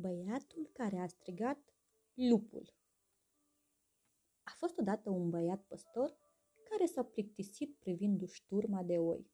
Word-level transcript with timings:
Băiatul 0.00 0.70
care 0.72 0.98
a 0.98 1.06
strigat 1.06 1.74
lupul. 2.14 2.74
A 4.42 4.50
fost 4.56 4.78
odată 4.78 5.10
un 5.10 5.30
băiat 5.30 5.64
păstor 5.66 6.18
care 6.62 6.86
s-a 6.86 7.04
plictisit 7.04 7.76
privindu-și 7.78 8.34
șturma 8.34 8.82
de 8.82 8.98
oi. 8.98 9.30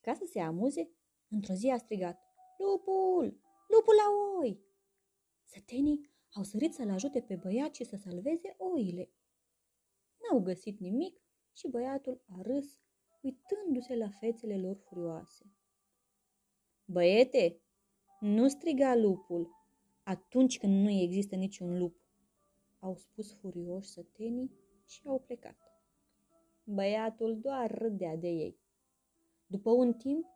Ca 0.00 0.14
să 0.14 0.24
se 0.24 0.40
amuze, 0.40 0.90
într-o 1.28 1.54
zi 1.54 1.68
a 1.68 1.78
strigat, 1.78 2.20
Lupul! 2.58 3.40
Lupul 3.68 3.94
la 3.94 4.38
oi! 4.40 4.64
Sătenii 5.44 6.10
au 6.32 6.42
sărit 6.42 6.74
să-l 6.74 6.90
ajute 6.90 7.20
pe 7.20 7.36
băiat 7.36 7.74
și 7.74 7.84
să 7.84 7.96
salveze 7.96 8.54
oile. 8.58 9.12
N-au 10.18 10.42
găsit 10.42 10.78
nimic 10.78 11.20
și 11.52 11.68
băiatul 11.68 12.24
a 12.26 12.40
râs, 12.40 12.80
uitându-se 13.20 13.96
la 13.96 14.08
fețele 14.08 14.58
lor 14.58 14.76
furioase. 14.76 15.52
Băiete, 16.84 17.62
nu 18.20 18.48
striga 18.48 18.94
lupul 18.94 19.60
atunci 20.02 20.58
când 20.58 20.82
nu 20.82 20.90
există 20.90 21.36
niciun 21.36 21.78
lup, 21.78 21.96
au 22.78 22.96
spus 22.96 23.32
furioși 23.32 23.88
sătenii 23.88 24.50
și 24.86 25.02
au 25.04 25.18
plecat. 25.18 25.56
Băiatul 26.64 27.40
doar 27.40 27.78
râdea 27.78 28.16
de 28.16 28.28
ei. 28.28 28.60
După 29.46 29.70
un 29.70 29.94
timp, 29.94 30.26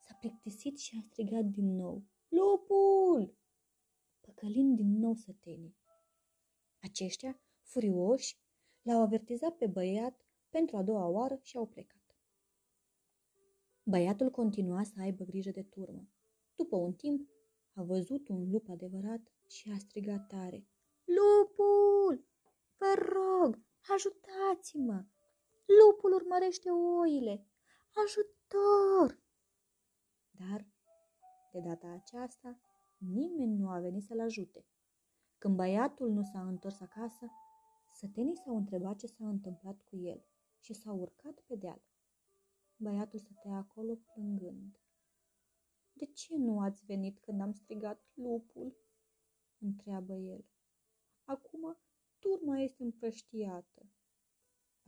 s-a 0.00 0.14
plictisit 0.20 0.78
și 0.78 0.96
a 0.98 1.02
strigat 1.06 1.44
din 1.44 1.76
nou. 1.76 2.02
Lupul! 2.28 3.36
Păcălind 4.20 4.76
din 4.76 4.98
nou 4.98 5.14
sătenii. 5.14 5.76
Aceștia, 6.80 7.40
furioși, 7.62 8.36
l-au 8.82 9.00
avertizat 9.00 9.56
pe 9.56 9.66
băiat 9.66 10.26
pentru 10.50 10.76
a 10.76 10.82
doua 10.82 11.06
oară 11.06 11.38
și 11.42 11.56
au 11.56 11.66
plecat. 11.66 12.16
Băiatul 13.82 14.30
continua 14.30 14.82
să 14.82 14.94
aibă 14.98 15.24
grijă 15.24 15.50
de 15.50 15.62
turmă. 15.62 16.08
După 16.54 16.76
un 16.76 16.92
timp, 16.92 17.28
a 17.74 17.82
văzut 17.82 18.28
un 18.28 18.50
lup 18.50 18.68
adevărat 18.68 19.20
și 19.48 19.70
a 19.74 19.78
strigat 19.78 20.26
tare. 20.26 20.66
Lupul! 21.04 22.26
Vă 22.76 22.94
rog, 22.96 23.58
ajutați-mă! 23.94 25.04
Lupul 25.80 26.12
urmărește 26.12 26.70
oile! 26.70 27.46
Ajutor! 28.04 29.22
Dar, 30.30 30.66
de 31.52 31.60
data 31.60 31.88
aceasta, 31.88 32.60
nimeni 32.96 33.56
nu 33.56 33.68
a 33.68 33.78
venit 33.78 34.02
să-l 34.02 34.20
ajute. 34.20 34.66
Când 35.38 35.56
băiatul 35.56 36.10
nu 36.10 36.22
s-a 36.22 36.46
întors 36.46 36.80
acasă, 36.80 37.30
sătenii 37.94 38.36
s-au 38.36 38.56
întrebat 38.56 38.96
ce 38.96 39.06
s-a 39.06 39.28
întâmplat 39.28 39.82
cu 39.82 39.96
el 39.96 40.24
și 40.58 40.72
s-au 40.72 40.98
urcat 40.98 41.40
pe 41.46 41.56
deal. 41.56 41.82
Băiatul 42.76 43.18
stătea 43.18 43.56
acolo 43.56 43.94
plângând. 43.94 44.80
De 45.92 46.04
ce 46.06 46.36
nu 46.36 46.60
ați 46.60 46.84
venit 46.84 47.18
când 47.18 47.40
am 47.40 47.52
strigat 47.52 48.04
lupul?" 48.14 48.76
întreabă 49.58 50.16
el. 50.16 50.44
Acum 51.24 51.76
turma 52.18 52.58
este 52.58 52.82
împrăștiată, 52.82 53.86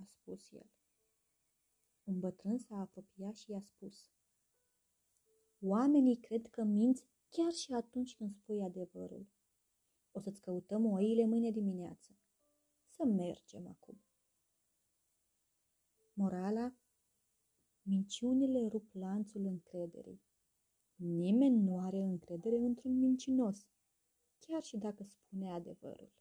a 0.01 0.05
spus 0.05 0.53
el. 0.53 0.71
Un 2.05 2.21
bătrân 2.21 2.59
s-a 2.59 2.77
apropiat 2.77 3.37
și 3.37 3.51
i-a 3.51 3.61
spus. 3.61 4.11
Oamenii 5.61 6.17
cred 6.17 6.47
că 6.47 6.63
minți 6.63 7.05
chiar 7.29 7.53
și 7.53 7.73
atunci 7.73 8.17
când 8.17 8.33
spui 8.33 8.63
adevărul. 8.63 9.27
O 10.13 10.21
să-ți 10.21 10.41
căutăm 10.41 10.85
oile 10.85 11.27
mâine 11.27 11.51
dimineață. 11.51 12.17
Să 12.89 13.05
mergem 13.05 13.67
acum. 13.67 14.03
Morala 16.13 16.75
Minciunile 17.83 18.69
rup 18.69 18.93
lanțul 18.93 19.45
încrederii. 19.45 20.23
Nimeni 20.97 21.63
nu 21.63 21.79
are 21.81 21.99
încredere 21.99 22.57
într-un 22.57 22.99
mincinos, 22.99 23.67
chiar 24.39 24.63
și 24.63 24.77
dacă 24.77 25.05
spune 25.05 25.53
adevărul. 25.53 26.13